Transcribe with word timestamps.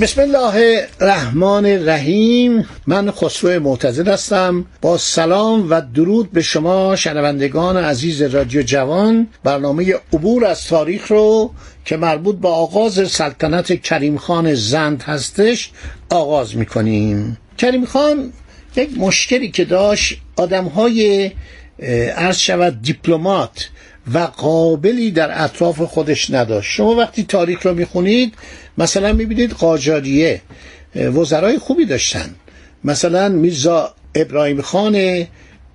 بسم 0.00 0.20
الله 0.20 0.86
الرحمن 1.00 1.66
الرحیم. 1.66 2.68
من 2.86 3.10
خسرو 3.10 3.60
معتزد 3.60 4.08
هستم. 4.08 4.64
با 4.80 4.98
سلام 4.98 5.70
و 5.70 5.80
درود 5.94 6.32
به 6.32 6.42
شما 6.42 6.96
شنوندگان 6.96 7.76
عزیز 7.76 8.22
رادیو 8.22 8.62
جوان. 8.62 9.28
برنامه 9.44 9.94
عبور 10.12 10.44
از 10.44 10.66
تاریخ 10.66 11.06
رو 11.06 11.50
که 11.84 11.96
مربوط 11.96 12.36
به 12.36 12.48
آغاز 12.48 13.10
سلطنت 13.10 13.82
کریم 13.82 14.16
خان 14.16 14.54
زند 14.54 15.02
هستش 15.02 15.70
آغاز 16.10 16.56
می‌کنیم. 16.56 17.38
کریم 17.58 17.84
خان 17.84 18.32
یک 18.76 18.98
مشکلی 18.98 19.50
که 19.50 19.64
داشت 19.64 20.20
آدم 20.36 20.64
های 20.64 21.30
عرض 22.16 22.38
شود 22.38 22.82
دیپلمات 22.82 23.68
و 24.14 24.18
قابلی 24.18 25.10
در 25.10 25.44
اطراف 25.44 25.80
خودش 25.80 26.30
نداشت. 26.30 26.70
شما 26.72 26.94
وقتی 26.94 27.22
تاریخ 27.22 27.66
رو 27.66 27.74
می‌خونید 27.74 28.34
مثلا 28.78 29.12
می‌بینید 29.12 29.52
قاجاریه 29.52 30.40
وزرای 30.94 31.58
خوبی 31.58 31.84
داشتن. 31.84 32.34
مثلا 32.84 33.28
میرزا 33.28 33.94
ابراهیم 34.14 34.62
خان 34.62 35.24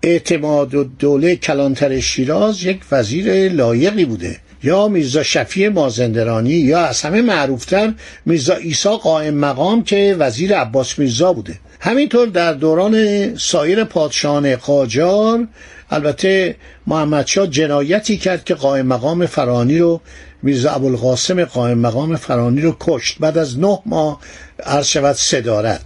اعتماد 0.04 0.76
و 0.76 0.84
دوله 0.84 1.36
کلانتر 1.36 2.00
شیراز 2.00 2.64
یک 2.64 2.80
وزیر 2.92 3.52
لایقی 3.52 4.06
بوده. 4.06 4.38
یا 4.64 4.88
میرزا 4.88 5.24
شفیع 5.24 5.70
مازندرانی 5.70 6.50
یا 6.50 6.80
از 6.80 7.02
همه 7.02 7.22
معروفتر 7.22 7.94
میرزا 8.26 8.56
ایسا 8.56 8.98
قائم 8.98 9.34
مقام 9.34 9.84
که 9.84 10.16
وزیر 10.20 10.56
عباس 10.56 11.00
میرزا 11.00 11.34
بوده. 11.34 11.60
همینطور 11.80 12.28
در 12.28 12.54
دوران 12.54 13.36
سایر 13.38 13.84
پادشاهان 13.84 14.56
قاجار 14.56 15.48
البته 15.94 16.56
محمد 16.88 17.28
شاه 17.28 17.48
جنایتی 17.48 18.18
کرد 18.18 18.44
که 18.44 18.56
قائم 18.56 18.86
مقام 18.86 19.26
فرانی 19.26 19.78
رو 19.78 20.02
میرزا 20.44 20.72
ابوالقاسم 20.72 21.46
قائم 21.46 21.78
مقام 21.78 22.16
فرانی 22.16 22.62
رو 22.62 22.78
کشت. 22.80 23.18
بعد 23.20 23.38
از 23.38 23.60
نه 23.60 23.80
ماه 23.86 24.20
عرض 24.64 24.88
شود 24.88 25.16
صدارت. 25.16 25.82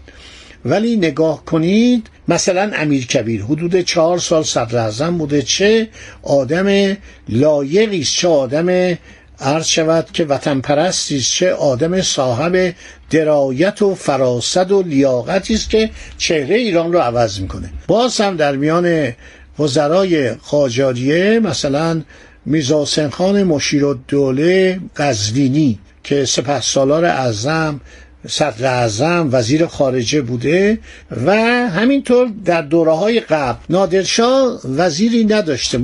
ولی 0.65 0.95
نگاه 0.95 1.45
کنید 1.45 2.07
مثلا 2.27 2.71
امیر 2.75 3.07
کبیر 3.07 3.43
حدود 3.43 3.81
چهار 3.81 4.19
سال 4.19 4.43
صدر 4.43 5.11
بوده. 5.11 5.41
چه 5.41 5.89
آدم 6.23 6.97
لایقی 7.29 8.01
است 8.01 8.15
چه 8.15 8.27
آدم 8.27 8.97
عرض 9.39 9.65
شود 9.65 10.11
که 10.13 10.25
وطن 10.25 10.59
پرستی 10.59 11.17
است 11.17 11.33
چه 11.33 11.53
آدم 11.53 12.01
صاحب 12.01 12.73
درایت 13.09 13.81
و 13.81 13.95
فراست 13.95 14.71
و 14.71 14.81
لیاقتی 14.81 15.53
است 15.53 15.69
که 15.69 15.89
چهره 16.17 16.55
ایران 16.55 16.93
رو 16.93 16.99
عوض 16.99 17.39
می‌کنه. 17.39 17.69
باز 17.87 18.21
هم 18.21 18.37
در 18.37 18.55
میان 18.55 19.13
وزرای 19.59 20.29
قاجاریه 20.29 21.39
مثلا 21.39 22.01
میرزا 22.45 22.81
حسین 22.81 23.09
خان 23.09 23.43
مشیر 23.43 23.85
الدوله 23.85 24.79
قزوینی 24.95 25.79
که 26.03 26.25
سپه 26.25 26.61
سالار 26.61 27.05
اعظم 27.05 27.81
صدر 28.27 28.65
اعظم 28.65 29.29
وزیر 29.31 29.65
خارجه 29.65 30.21
بوده 30.21 30.79
و 31.25 31.31
همینطور 31.69 32.27
در 32.45 32.61
دوره 32.61 32.91
های 32.91 33.19
قبل 33.19 33.57
نادرشاه 33.69 34.59
وزیری 34.65 35.25
نداشته. 35.25 35.79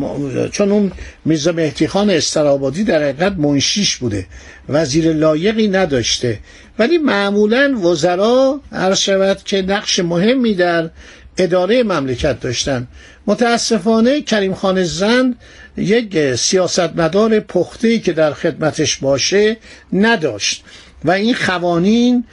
چون 0.52 0.72
اون 0.72 0.92
میرزا 1.26 1.52
مهدی 1.52 1.88
خان 1.88 2.10
استرابادی 2.10 2.84
در 2.84 3.04
حقیقت 3.04 3.34
منشیش 3.38 3.98
بوده. 3.98 4.26
وزیر 4.70 5.14
لایقی 5.14 5.68
نداشته. 5.68 6.40
ولی 6.80 6.98
معمولا 6.98 7.80
وزرا 7.84 8.60
عرض 8.72 9.00
شود 9.00 9.44
که 9.44 9.62
نقش 9.62 10.00
مهمی 10.00 10.54
در 10.54 10.90
اداره 11.38 11.84
مملکت 11.84 12.40
داشتن. 12.40 12.88
متاسفانه 13.28 14.22
کریم 14.22 14.54
خان 14.54 14.84
زند 14.84 15.36
یک 15.78 16.36
سیاستمدار 16.36 17.40
پخته 17.40 18.00
که 18.00 18.14
در 18.14 18.34
خدمتش 18.34 18.98
باشه 18.98 19.58
نداشت. 19.94 20.64
و 21.06 21.12
این 21.12 21.36
قوانین 21.48 22.24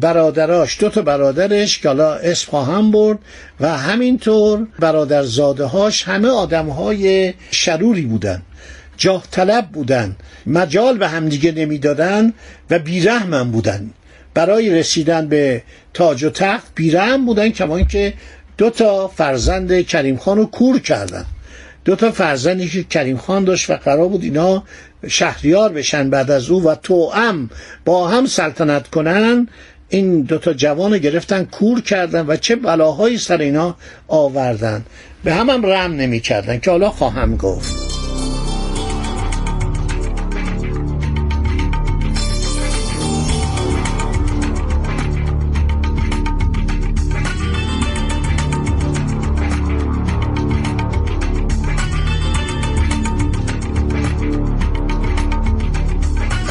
برادراش 0.00 0.80
دو 0.80 0.88
تا 0.88 1.02
برادرش 1.02 1.78
که 1.78 1.88
حالا 1.88 2.14
اسم 2.14 2.50
خواهم 2.50 2.90
برد 2.90 3.18
و 3.60 3.78
همینطور 3.78 4.66
برادرزاده 4.78 5.64
هاش 5.64 6.02
همه 6.02 6.28
آدم 6.28 6.66
های 6.66 7.34
شروری 7.50 8.02
بودن 8.02 8.42
جاه 8.96 9.24
طلب 9.30 9.68
بودن 9.68 10.16
مجال 10.46 10.98
به 10.98 11.08
همدیگه 11.08 11.52
نمی‌دادن 11.52 12.32
و 12.70 12.78
بیرحمم 12.78 13.50
بودن. 13.50 13.90
برای 14.34 14.70
رسیدن 14.70 15.28
به 15.28 15.62
تاج 15.94 16.24
و 16.24 16.30
تخت 16.30 16.66
بیرحم 16.74 17.26
بودن 17.26 17.48
کما 17.48 17.82
که 17.82 18.14
دو 18.58 18.70
تا 18.70 19.08
فرزند 19.08 19.86
کریم 19.86 20.16
خان 20.16 20.38
رو 20.38 20.46
کور 20.46 20.78
کردن. 20.78 21.24
دو 21.84 21.96
تا 21.96 22.10
فرزندی 22.10 22.68
که 22.68 22.84
کریم 22.84 23.16
خان 23.16 23.44
داشت 23.44 23.70
و 23.70 23.76
قرار 23.76 24.08
بود 24.08 24.24
اینا 24.24 24.62
شهریار 25.08 25.72
بشن 25.72 26.10
بعد 26.10 26.30
از 26.30 26.50
او 26.50 26.64
و 26.64 26.74
توام 26.74 27.50
با 27.84 28.08
هم 28.08 28.26
سلطنت 28.26 28.88
کنن. 28.88 29.48
این 29.88 30.22
دوتا 30.22 30.52
جوان 30.52 30.98
گرفتن 30.98 31.44
کور 31.44 31.80
کردن 31.80 32.26
و 32.26 32.36
چه 32.36 32.56
بلاهایی 32.56 33.18
سر 33.18 33.38
اینا 33.38 33.76
آوردن. 34.08 34.84
به 35.24 35.34
هم 35.34 35.50
هم 35.50 35.66
رم 35.66 35.92
نمی 35.92 36.20
کردن 36.20 36.58
که 36.58 36.70
حالا 36.70 36.90
خواهم 36.90 37.36
گفت. 37.36 37.93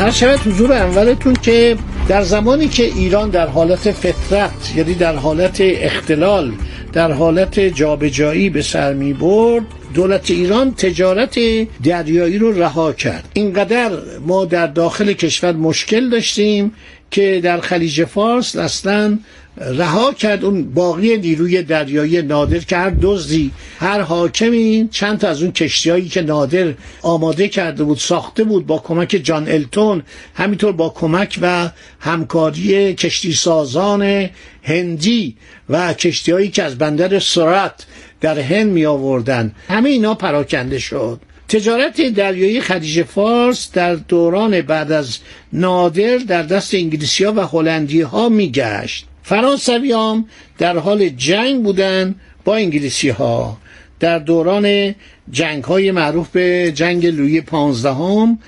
هر 0.04 0.12
شود 0.12 0.40
حضور 0.40 0.74
اولتون 0.74 1.34
که 1.34 1.78
در 2.08 2.22
زمانی 2.22 2.68
که 2.68 2.84
ایران 2.84 3.30
در 3.30 3.48
حالت 3.48 3.92
فطرت 3.92 4.74
یعنی 4.76 4.94
در 4.94 5.16
حالت 5.16 5.58
اختلال 5.62 6.52
در 6.94 7.12
حالت 7.12 7.60
جابجایی 7.60 8.50
به 8.50 8.62
سر 8.62 8.94
می 8.94 9.14
برد 9.14 9.64
دولت 9.94 10.32
ایران 10.32 10.74
تجارت 10.74 11.40
دریایی 11.84 12.38
رو 12.38 12.52
رها 12.52 12.94
کرد. 12.94 13.30
اینقدر 13.34 13.92
ما 14.28 14.46
در 14.46 14.68
داخل 14.68 15.14
کشور 15.14 15.52
مشکل 15.52 16.10
داشتیم 16.10 16.72
که 17.12 17.40
در 17.44 17.62
خلیج 17.62 18.04
فارس 18.06 18.56
اصلا 18.56 19.20
رها 19.58 20.14
کرد 20.14 20.46
اون 20.46 20.74
باقی 20.74 21.18
نیروی 21.18 21.64
دریایی 21.64 22.22
نادر 22.22 22.60
که 22.60 22.78
هر 22.78 22.90
دزدی 23.02 23.52
هر 23.80 24.02
حاکمی 24.02 24.88
چند 24.92 25.20
تا 25.20 25.28
از 25.28 25.42
اون 25.42 25.52
کشتیهایی 25.52 26.10
که 26.10 26.22
نادر 26.22 26.74
آماده 27.02 27.48
کرده 27.48 27.84
بود 27.84 27.98
ساخته 27.98 28.44
بود 28.44 28.68
با 28.68 28.80
کمک 28.80 29.22
جان 29.24 29.48
التون 29.48 30.04
همینطور 30.36 30.72
با 30.72 30.90
کمک 30.90 31.40
و 31.42 31.70
همکاری 32.00 32.94
کشتی 32.94 33.34
سازان 33.34 34.30
هندی 34.64 35.36
و 35.70 35.94
کشتیهایی 35.94 36.50
که 36.50 36.64
از 36.64 36.78
بندر 36.78 37.20
سرات 37.20 37.86
در 38.24 38.40
هند 38.40 38.72
می 38.72 38.86
آوردن. 38.86 39.52
همه 39.68 39.90
اینا 39.90 40.14
پراکنده 40.14 40.80
شد. 40.80 41.20
تجارت 41.48 42.02
دریایی 42.02 42.62
خلیج 42.62 43.04
فارس 43.04 43.72
در 43.72 43.96
دوران 43.96 44.62
بعد 44.62 44.92
از 44.92 45.18
نادر 45.54 46.18
در 46.18 46.44
دست 46.44 46.74
انگلیسی 46.74 47.24
ها 47.24 47.34
و 47.34 47.40
هلندی 47.40 48.02
ها 48.02 48.30
می 48.30 48.52
گشت. 48.52 49.06
فرانسوی 49.24 49.92
هم 49.92 50.26
در 50.58 50.78
حال 50.78 51.10
جنگ 51.10 51.64
بودن 51.64 52.16
با 52.46 52.56
انگلیسی 52.56 53.10
ها 53.10 53.58
در 54.00 54.20
دوران 54.20 54.96
جنگ 55.32 55.64
های 55.64 55.92
معروف 55.92 56.30
به 56.30 56.72
جنگ 56.76 57.06
لوی 57.06 57.42
پانزدهم 57.42 58.40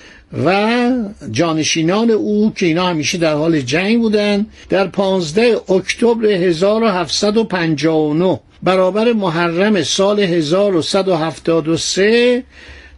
و 0.45 0.91
جانشینان 1.31 2.11
او 2.11 2.53
که 2.55 2.65
اینا 2.65 2.87
همیشه 2.87 3.17
در 3.17 3.33
حال 3.33 3.61
جنگ 3.61 3.99
بودن 3.99 4.45
در 4.69 4.87
15 4.87 5.71
اکتبر 5.71 6.25
1759 6.25 8.39
برابر 8.63 9.13
محرم 9.13 9.83
سال 9.83 10.19
1173 10.19 12.43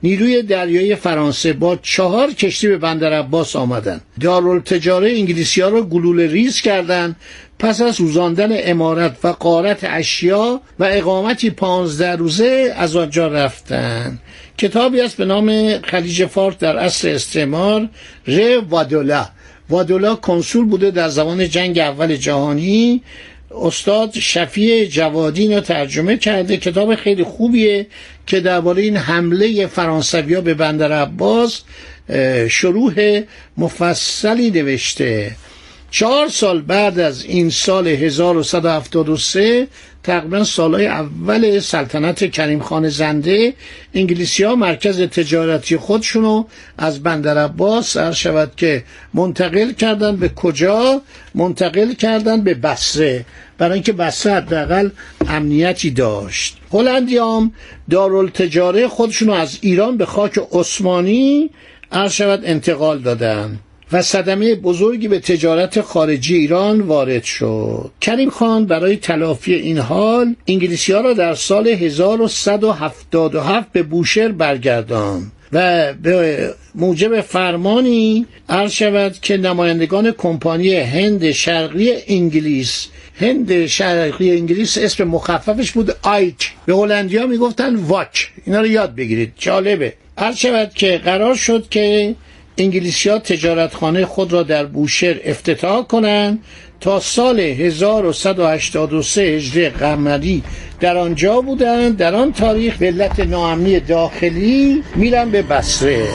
نیروی 0.03 0.41
دریایی 0.41 0.95
فرانسه 0.95 1.53
با 1.53 1.75
چهار 1.81 2.31
کشتی 2.31 2.67
به 2.67 2.77
بندر 2.77 3.13
عباس 3.13 3.55
آمدند 3.55 4.01
دارالتجاره 4.21 5.11
انگلیسی 5.11 5.61
ها 5.61 5.69
را 5.69 5.81
گلوله 5.81 6.27
ریز 6.27 6.61
کردند. 6.61 7.15
پس 7.59 7.81
از 7.81 7.95
سوزاندن 7.95 8.49
امارت 8.51 9.17
و 9.23 9.27
قارت 9.27 9.79
اشیا 9.83 10.61
و 10.79 10.83
اقامتی 10.83 11.49
پانزده 11.49 12.15
روزه 12.15 12.73
از 12.77 12.95
آنجا 12.95 13.27
رفتن. 13.27 14.19
کتابی 14.57 15.01
است 15.01 15.17
به 15.17 15.25
نام 15.25 15.77
خلیج 15.81 16.25
فارس 16.25 16.57
در 16.57 16.77
اصل 16.77 17.07
استعمار 17.07 17.89
ر 18.27 18.59
وادولا. 18.69 19.25
وادولا 19.69 20.15
کنسول 20.15 20.65
بوده 20.65 20.91
در 20.91 21.09
زمان 21.09 21.49
جنگ 21.49 21.79
اول 21.79 22.15
جهانی. 22.15 23.01
استاد 23.51 24.13
شفیع 24.13 24.85
جوادین 24.85 25.53
رو 25.53 25.59
ترجمه 25.59 26.17
کرده. 26.17 26.57
کتاب 26.57 26.95
خیلی 26.95 27.23
خوبیه 27.23 27.87
که 28.27 28.39
درباره 28.39 28.81
این 28.83 28.97
حمله 28.97 29.67
فرانسویا 29.67 30.41
به 30.41 30.53
بندر 30.53 30.91
عباس 30.91 31.61
شروع 32.49 33.21
مفصلی 33.57 34.51
نوشته. 34.51 35.35
چهار 35.91 36.27
سال 36.27 36.61
بعد 36.61 36.99
از 36.99 37.25
این 37.25 37.49
سال 37.49 37.87
1173 37.87 39.67
تقریبا 40.03 40.43
سالهای 40.43 40.87
اول 40.87 41.59
سلطنت 41.59 42.31
کریم 42.31 42.59
خان 42.59 42.89
زنده 42.89 43.53
انگلیسی 43.93 44.43
ها 44.43 44.55
مرکز 44.55 45.01
تجارتی 45.01 45.77
خودشونو 45.77 46.45
از 46.77 47.03
بندر 47.03 47.37
عباس 47.37 47.97
شود 47.97 48.51
که 48.57 48.83
منتقل 49.13 49.71
کردن 49.71 50.15
به 50.15 50.29
کجا؟ 50.29 51.01
منتقل 51.35 51.93
کردن 51.93 52.41
به 52.41 52.53
بسره 52.53 53.25
برای 53.57 53.73
اینکه 53.73 53.93
بسره 53.93 54.33
حداقل 54.33 54.89
امنیتی 55.27 55.91
داشت. 55.91 56.57
هلندیام 56.71 57.53
دارالتجاره 57.89 58.87
خودشونو 58.87 59.31
از 59.33 59.57
ایران 59.61 59.97
به 59.97 60.05
خاک 60.05 60.39
عثمانی 60.51 61.49
شود 62.09 62.41
انتقال 62.43 62.99
دادن. 62.99 63.59
و 63.91 64.01
صدمه 64.01 64.55
بزرگی 64.55 65.07
به 65.07 65.19
تجارت 65.19 65.81
خارجی 65.81 66.35
ایران 66.35 66.81
وارد 66.81 67.23
شد. 67.23 67.91
کریم 68.01 68.29
خان 68.29 68.65
برای 68.65 68.95
تلافی 68.95 69.53
این 69.53 69.77
حال 69.77 70.35
انگلیسی 70.47 70.93
ها 70.93 71.01
را 71.01 71.13
در 71.13 71.33
سال 71.33 71.67
1177 71.67 73.71
به 73.71 73.83
بوشهر 73.83 74.27
برگردان 74.27 75.31
و 75.53 75.93
به 75.93 76.53
موجب 76.75 77.21
فرمانی 77.21 78.25
عرض 78.49 78.71
شود 78.71 79.15
که 79.21 79.37
نمایندگان 79.37 80.11
کمپانی 80.11 80.75
هند 80.75 81.31
شرقی 81.31 81.93
انگلیس 82.07 82.87
هند 83.19 83.65
شرقی 83.65 84.31
انگلیس 84.31 84.77
اسم 84.77 85.03
مخففش 85.03 85.71
بود 85.71 85.95
آیک 86.01 86.51
به 86.65 86.75
هلندیا 86.75 87.27
می‌گفتن 87.27 87.75
واک 87.75 88.31
اینا 88.45 88.59
رو 88.59 88.67
یاد 88.67 88.95
بگیرید. 88.95 89.33
جالبه. 89.37 89.93
عرض 90.17 90.35
شود 90.35 90.73
که 90.73 90.97
قرار 90.97 91.35
شد 91.35 91.69
که 91.69 92.15
انگلیسی 92.57 93.09
ها 93.09 93.19
تجارتخانه 93.19 94.05
خود 94.05 94.33
را 94.33 94.43
در 94.43 94.65
بوشهر 94.65 95.15
افتتاح 95.23 95.87
کنند 95.87 96.43
تا 96.81 96.99
سال 96.99 97.39
1183 97.39 99.21
هجری 99.21 99.69
قمری 99.69 100.43
در 100.79 100.97
آنجا 100.97 101.41
بودند. 101.41 101.97
در 101.97 102.15
آن 102.15 102.33
تاریخ 102.33 102.77
به 102.77 102.85
علت 102.85 103.21
داخلی 103.79 104.83
میرن 104.95 105.29
به 105.29 105.41
بصره. 105.41 106.07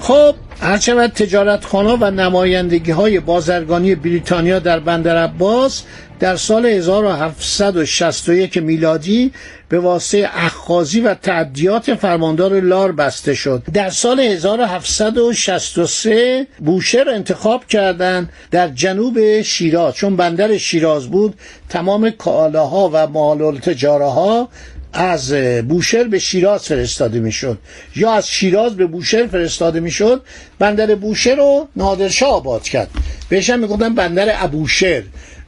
خب 0.00 0.34
هرچند 0.62 1.12
تجارت 1.12 1.64
خانه 1.64 1.96
و 2.00 2.10
نمایندگی 2.10 2.90
های 2.90 3.20
بازرگانی 3.20 3.94
بریتانیا 3.94 4.58
در 4.58 4.80
بندر 4.80 5.16
عباس 5.16 5.82
در 6.20 6.36
سال 6.36 6.66
1761 6.66 8.56
میلادی 8.56 9.32
به 9.68 9.78
واسطه 9.78 10.28
اخخازی 10.32 11.00
و 11.00 11.14
تعدیات 11.14 11.94
فرماندار 11.94 12.60
لار 12.60 12.92
بسته 12.92 13.34
شد. 13.34 13.62
در 13.74 13.90
سال 13.90 14.20
1763 14.20 16.46
بوشهر 16.58 17.08
انتخاب 17.08 17.66
کردند 17.66 18.28
در 18.50 18.68
جنوب 18.68 19.42
شیراز 19.42 19.94
چون 19.94 20.16
بندر 20.16 20.58
شیراز 20.58 21.06
بود 21.06 21.34
تمام 21.68 22.10
کالاها 22.10 22.90
و 22.92 23.06
مال 23.06 23.58
تجاره 23.58 24.06
ها 24.06 24.48
از 24.92 25.32
بوشهر 25.68 26.04
به 26.04 26.18
شیراز 26.18 26.62
فرستاده 26.62 27.20
می‌شد. 27.20 27.58
یا 27.96 28.12
از 28.12 28.28
شیراز 28.28 28.76
به 28.76 28.86
بوشهر 28.86 29.26
فرستاده 29.26 29.80
می‌شد 29.80 30.22
بندر 30.58 30.94
بوشهر 30.94 31.34
رو 31.34 31.68
نادرشاه 31.76 32.30
آباد 32.30 32.62
کرد. 32.62 32.90
بهش 33.28 33.50
هم 33.50 33.60
می‌گفتن 33.60 33.94
بندر 33.94 34.44
ابوشهر. 34.44 35.02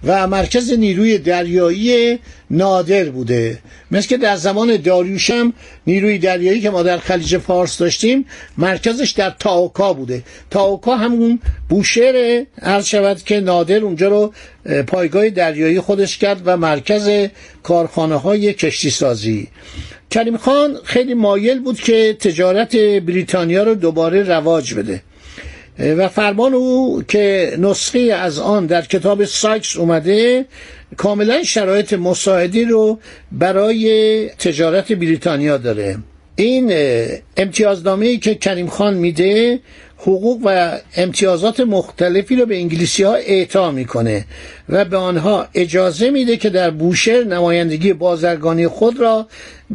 و 0.07 0.27
مرکز 0.27 0.73
نیروی 0.73 1.19
دریایی 1.19 2.19
نادر 2.51 3.05
بوده. 3.05 3.59
مثل 3.91 4.09
که 4.09 4.17
در 4.17 4.37
زمان 4.37 4.77
داریوش 4.77 5.31
هم 5.31 5.53
نیروی 5.87 6.19
دریایی 6.19 6.61
که 6.61 6.71
ما 6.71 6.83
در 6.83 6.99
خلیج 6.99 7.39
فارس 7.39 7.79
داشتیم 7.79 8.27
مرکزش 8.59 9.11
در 9.11 9.31
تاوکا 9.31 9.93
بوده. 9.93 10.23
تاوکا 10.51 10.97
همون 10.97 11.41
بوشهر 11.69 12.47
عرض 12.63 12.87
شود 12.87 13.23
که 13.23 13.41
نادر 13.41 13.79
اونجا 13.79 14.09
رو 14.09 14.33
پایگاه 14.87 15.31
دریایی 15.31 15.81
خودش 15.81 16.19
کرد 16.19 16.43
و 16.45 16.57
مرکز 16.57 17.29
کارخانه 17.63 18.17
های 18.17 18.53
کشتی 18.53 18.91
سازی 18.91 19.49
کریم 20.11 20.37
خان 20.37 20.77
خیلی 20.85 21.15
مایل 21.15 21.59
بود 21.61 21.81
که 21.81 22.17
تجارت 22.21 22.77
بریتانیا 22.77 23.63
رو 23.63 23.75
دوباره 23.75 24.23
رواج 24.23 24.75
بده. 24.75 25.03
و 25.79 26.09
فرمان 26.09 26.55
او 26.55 27.03
که 27.09 27.57
نسخه 27.59 27.92
ای 27.92 27.99
از 27.99 28.39
آن 28.39 28.67
در 28.67 28.83
کتاب 28.83 29.25
سایکس 29.25 29.77
اومده 29.77 30.45
کاملا 30.97 31.43
شرایط 31.43 31.93
مساعدی 31.93 32.65
رو 32.65 32.99
برای 33.33 34.29
تجارت 34.29 34.93
بریتانیا 34.93 35.57
داره. 35.57 35.99
این 36.37 36.73
امتیازنامه 37.37 38.07
ای 38.07 38.19
که 38.19 38.35
کریم 38.35 38.67
خان 38.67 38.95
میده 38.95 39.61
حقوق 40.07 40.41
و 40.45 40.79
امتیازات 40.97 41.61
مختلفی 41.61 42.37
رو 42.37 42.47
به 42.47 42.57
انگلیسی 42.57 43.03
ها 43.03 43.15
اعطا 43.15 43.71
می‌کنه 43.71 44.25
و 44.69 44.85
به 44.85 44.97
آنها 44.97 45.49
اجازه 45.55 46.11
میده 46.11 46.37
که 46.37 46.51
در 46.51 46.71
بوشهر 46.71 47.25
نمایندگی 47.25 47.93
بازرگانی 47.93 48.69
خود 48.69 49.01
را 49.01 49.27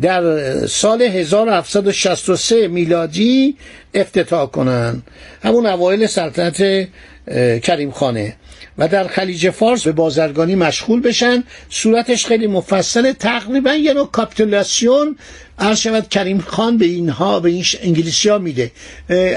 در 0.02 0.22
سال 0.68 1.02
1763 1.02 2.68
میلادی 2.68 3.56
افتتاح 3.94 4.52
کنند. 4.52 5.04
همون 5.44 5.66
اوایل 5.66 6.08
سلطنت 6.08 6.88
کریم 7.64 7.92
خانه. 7.92 8.36
و 8.78 8.88
در 8.88 9.08
خلیج 9.08 9.50
فارس 9.50 9.84
به 9.84 9.92
بازرگانی 9.92 10.56
مشغول 10.56 11.02
بشن. 11.02 11.44
صورتش 11.70 12.26
خیلی 12.26 12.48
مفصل 12.48 13.12
تقریبا 13.12 13.74
یه 13.74 13.94
نوع 13.94 14.08
کاپیتولاسیون 14.12 15.18
عرض 15.60 15.80
شود 15.80 16.10
کریم 16.10 16.40
خان 16.40 16.78
به 16.78 16.86
اینها 16.86 17.40
به 17.40 17.50
این 17.50 17.66
انگلیسی 17.82 18.30
ها 18.30 18.38
میده. 18.38 18.72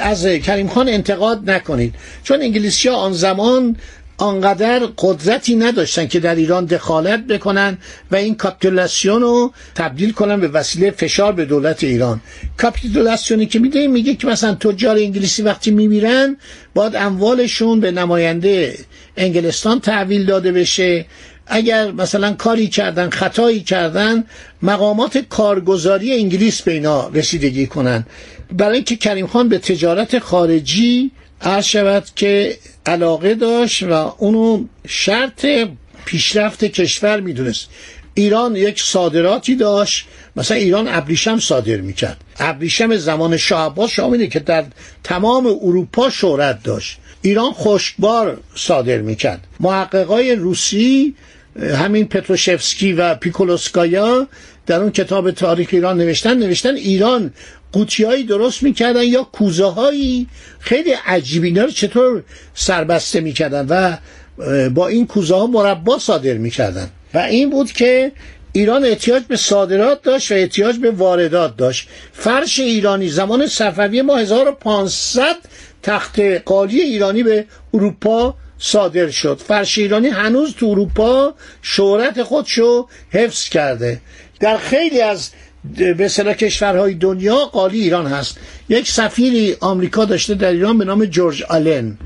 از 0.00 0.27
کریم 0.27 0.69
خان 0.69 0.89
انتقاد 0.89 1.50
نکنید. 1.50 1.95
چون 2.25 2.43
انگلیسی 2.43 2.88
ها 2.88 2.95
آن 2.97 3.12
زمان 3.12 3.76
آنقدر 4.19 4.78
قدرتی 4.99 5.57
نداشتن 5.57 6.07
که 6.07 6.21
در 6.21 6.35
ایران 6.35 6.64
دخالت 6.64 7.26
بکنن 7.26 7.78
و 8.11 8.16
این 8.16 8.35
کاپیتولاسیون 8.35 9.23
رو 9.23 9.52
تبدیل 9.75 10.12
کنن 10.12 10.40
به 10.40 10.49
وسیله 10.49 10.90
فشار 10.90 11.33
به 11.33 11.45
دولت 11.45 11.85
ایران. 11.85 12.21
کاپیتولاسیونی 12.57 13.47
که 13.47 13.59
میده 13.59 13.87
میگه 13.87 14.14
که 14.14 14.26
مثلا 14.26 14.54
تجار 14.54 14.97
انگلیسی 14.97 15.42
وقتی 15.42 15.71
میمیرن 15.71 16.37
باید 16.75 16.97
اموالشون 16.97 17.81
به 17.81 17.90
نماینده 17.90 18.78
انگلستان 19.16 19.81
تحویل 19.81 20.25
داده 20.26 20.52
بشه. 20.52 21.07
اگر 21.47 21.90
مثلا 21.90 22.33
کاری 22.33 22.69
کردن 22.69 23.11
خطایی 23.11 23.61
کردن 23.61 24.25
مقامات 24.62 25.19
کارگزاری 25.19 26.12
انگلیس 26.12 26.62
به 26.62 26.73
اینا 26.73 27.09
رسیدگی 27.09 27.66
کنن. 27.66 28.07
برای 28.52 28.75
اینکه 28.75 28.97
کریم 28.97 29.26
خان 29.26 29.49
به 29.49 29.59
تجارت 29.59 30.19
خارجی 30.19 31.11
عرض 31.42 31.64
شود 31.64 32.04
که 32.16 32.58
علاقه 32.87 33.34
داشت 33.34 33.82
و 33.82 33.92
اونو 33.92 34.64
شرط 34.87 35.46
پیشرفت 36.04 36.64
کشور 36.64 37.20
می‌دونست. 37.20 37.68
ایران 38.14 38.56
یک 38.56 38.82
صادراتی 38.82 39.54
داشت. 39.56 40.06
مثلا 40.37 40.56
ایران 40.56 40.88
ابریشم 40.88 41.38
صادر 41.38 41.76
می‌کرد. 41.76 42.16
ابریشم 42.38 42.96
زمان 42.96 43.37
شاه 43.37 43.66
عباس 43.66 43.90
شامله 43.90 44.26
که 44.26 44.38
در 44.38 44.64
تمام 45.04 45.46
اروپا 45.46 46.11
شهرت 46.11 46.62
داشت. 46.62 46.99
ایران 47.22 47.52
خشکبار 47.52 48.40
صادر 48.54 48.99
می‌کرد. 48.99 49.46
محققای 49.61 50.34
روسی 50.34 51.14
همین 51.61 52.08
پتروشفسکی 52.08 52.92
و 52.92 53.14
پیکولوسکایا 53.14 54.28
در 54.66 54.81
اون 54.81 54.90
کتاب 54.90 55.31
تاریخ 55.31 55.69
ایران 55.73 55.99
نوشتن 55.99 56.38
نوشتن 56.38 56.75
ایران 56.75 57.33
قوطیهایی 57.73 58.25
درست 58.25 58.62
می‌کردن 58.62 59.02
یا 59.02 59.23
کوزه 59.23 59.64
هایی 59.64 60.26
خیلی 60.59 60.92
عجیبی 61.07 61.47
اینا 61.47 61.64
رو 61.64 61.71
چطور 61.71 62.23
سربسته 62.54 63.21
می‌کردن 63.21 63.66
و 63.69 63.97
با 64.71 64.88
این 64.88 65.07
کوزه 65.07 65.35
ها 65.35 65.47
مربا 65.47 65.99
صادر 65.99 66.35
می‌کردن. 66.35 66.88
و 67.14 67.19
این 67.19 67.50
بود 67.50 67.73
که 67.73 68.12
ایران 68.52 68.85
احتیاج 68.85 69.23
به 69.28 69.37
صادرات 69.37 70.02
داشت 70.02 70.33
و 70.33 70.35
احتیاج 70.35 70.76
به 70.76 70.90
واردات 70.90 71.57
داشت. 71.57 71.88
فرش 72.12 72.59
ایرانی 72.61 73.09
زمان 73.09 73.47
صفوی 73.47 74.02
ما 74.02 74.16
1500 74.16 75.37
تخت 75.83 76.21
قالی 76.21 76.81
ایرانی 76.81 77.23
به 77.23 77.45
اروپا 77.75 78.35
صادر 78.59 79.11
شد. 79.11 79.40
فرش 79.49 79.78
ایرانی 79.78 80.09
هنوز 80.09 80.54
تو 80.54 80.66
اروپا 80.66 81.35
شهرت 81.62 82.23
خودشو 82.23 82.88
حفظ 83.11 83.49
کرده. 83.49 84.00
در 84.42 84.56
خیلی 84.58 85.00
از 85.00 85.30
به 85.76 85.96
اصطلاح 86.04 86.34
کشورهای 86.34 86.94
دنیا 86.94 87.37
قالی 87.37 87.80
ایران 87.80 88.06
هست. 88.06 88.38
یک 88.68 88.90
سفیری 88.90 89.56
آمریکا 89.61 90.04
داشته 90.04 90.34
در 90.34 90.50
ایران 90.50 90.78
به 90.78 90.84
نام 90.84 91.04
جورج 91.04 91.42
آلن. 91.42 91.99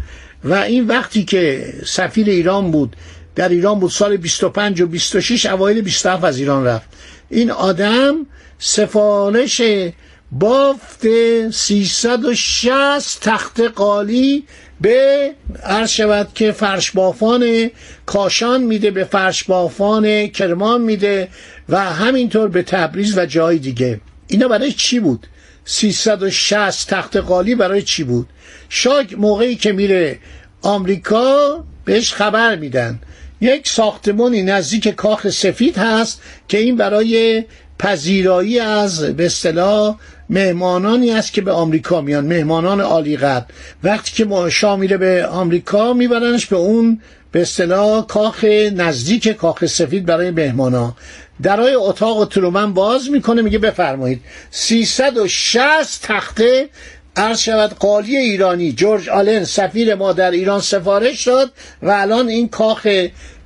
و 0.45 0.55
این 0.55 0.87
وقتی 0.87 1.25
که 1.25 1.73
سفیر 1.87 2.27
ایران 2.31 2.71
بود 2.71 2.97
در 3.35 3.49
ایران 3.49 3.81
بود 3.81 3.91
سال 3.91 4.17
25 4.17 4.81
و 4.81 4.87
26 4.87 5.47
اوایل 5.47 5.81
27 5.81 6.25
از 6.25 6.39
ایران 6.39 6.65
رفت. 6.67 6.89
این 7.31 7.51
آدم 7.51 8.15
سفارش 8.59 9.63
بافت 10.33 11.07
360 11.51 13.21
تخت 13.21 13.61
قالی 13.61 14.45
به 14.81 15.33
عرض 15.63 15.91
شود 15.91 16.29
که 16.35 16.53
فرش 16.53 16.91
بافان 16.91 17.71
کاشان 18.07 18.63
میده 18.63 18.91
به 18.91 19.05
فرش 19.05 19.45
بافان 19.45 20.27
کرمان 20.27 20.81
میده 20.81 21.29
و 21.69 21.81
همینطور 21.93 22.49
به 22.49 22.63
تبریز 22.63 23.19
و 23.19 23.27
جای 23.27 23.59
دیگه. 23.59 24.01
اینا 24.27 24.49
برای 24.49 24.73
چی 24.73 25.01
بود؟ 25.01 25.27
360 25.65 26.91
تخت 26.91 27.17
قالی 27.17 27.55
برای 27.55 27.83
چی 27.83 28.05
بود؟ 28.05 28.29
شاک 28.69 29.15
موقعی 29.19 29.57
که 29.57 29.73
میره 29.73 30.19
آمریکا 30.63 31.65
بهش 31.85 32.15
خبر 32.15 32.57
میدن. 32.57 33.01
یک 33.41 33.69
ساختمانی 33.69 34.43
نزدیک 34.43 34.89
کاخ 34.89 35.29
سفید 35.29 35.79
هست 35.79 36.23
که 36.49 36.59
این 36.59 36.77
برای 36.77 37.45
پذیرایی 37.79 38.59
از 38.59 39.05
به 39.05 39.27
اصطلاح 39.27 39.97
مهمانانی 40.31 41.11
است 41.11 41.33
که 41.33 41.41
به 41.41 41.53
آمریکا 41.53 42.01
میان. 42.01 42.27
مهمانان 42.27 42.81
عالی 42.81 43.17
قدر 43.17 43.45
وقتی 43.85 44.13
که 44.25 44.49
شاه 44.51 44.77
میره 44.77 44.97
به 44.97 45.27
آمریکا 45.27 45.93
میبرنش 45.93 46.47
به 46.47 46.57
اون 46.57 47.01
به 47.33 47.43
اصطلاح 47.43 48.07
کاخ 48.07 48.45
نزدیک 48.75 49.29
کاخ 49.29 49.67
سفید 49.67 50.07
برای 50.07 50.31
مهمانا. 50.31 50.97
درای 51.43 51.75
اتاق 51.75 52.17
و 52.17 52.25
ترومن 52.25 52.75
باز 52.75 53.11
می‌کنه 53.11 53.43
میگه 53.43 53.59
بفرمایید. 53.59 54.21
360 54.51 56.03
تخته 56.03 56.69
عرض 57.17 57.41
شود 57.41 57.75
قالی 57.79 58.17
ایرانی. 58.17 58.73
جورج 58.73 59.09
آلن 59.09 59.45
سفیر 59.45 59.95
ما 59.95 60.13
در 60.13 60.31
ایران 60.31 60.61
سفارش 60.61 61.29
داد 61.29 61.53
و 61.83 61.91
الان 61.91 62.29
این 62.29 62.49
کاخ 62.49 62.89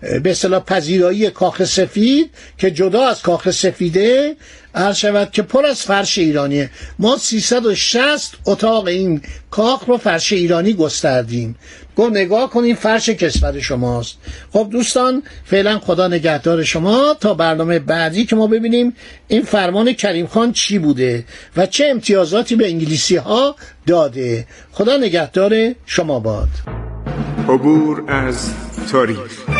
به 0.00 0.30
اصطلاح 0.30 0.62
پذیرایی 0.64 1.30
کاخ 1.30 1.64
سفید 1.64 2.30
که 2.58 2.70
جدا 2.70 3.08
از 3.08 3.22
کاخ 3.22 3.50
سفیده 3.50 4.36
عرض 4.74 4.96
شود 4.96 5.30
که 5.30 5.42
پر 5.42 5.66
از 5.66 5.82
فرش 5.82 6.18
ایرانیه. 6.18 6.70
ما 6.98 7.16
360 7.16 8.34
اتاق 8.46 8.86
این 8.86 9.22
کاخ 9.50 9.84
رو 9.86 9.96
فرش 9.96 10.32
ایرانی 10.32 10.72
گستردیم. 10.72 11.56
گفت 11.96 12.12
نگاه 12.12 12.50
کنیم 12.50 12.76
فرش 12.76 13.08
کشور 13.08 13.60
شماست. 13.60 14.16
خب 14.52 14.68
دوستان 14.72 15.22
فعلا 15.44 15.78
خدا 15.78 16.08
نگهدار 16.08 16.64
شما. 16.64 17.16
تا 17.20 17.34
برنامه 17.34 17.78
بعدی 17.78 18.24
که 18.24 18.36
ما 18.36 18.46
ببینیم 18.46 18.94
این 19.28 19.42
فرمان 19.42 19.92
کریم 19.92 20.26
خان 20.26 20.52
چی 20.52 20.78
بوده 20.78 21.24
و 21.56 21.66
چه 21.66 21.86
امتیازاتی 21.86 22.56
به 22.56 22.68
انگلیسی 22.68 23.16
ها 23.16 23.56
داده. 23.86 24.46
خدا 24.72 24.96
نگهدار 24.96 25.74
شما 25.86 26.20
باد. 26.20 26.48
عبور 27.48 28.04
از 28.08 28.50
تاریخ. 28.92 29.59